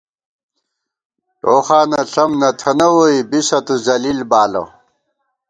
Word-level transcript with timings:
ٹوخانہ 1.39 1.99
ݪم 2.11 2.31
نہ 2.41 2.49
تھنہ 2.59 2.87
ووئی 2.93 3.19
بِسہ 3.29 3.59
تُو 3.65 3.75
ذلیل 3.85 4.19
بالہ 4.29 4.63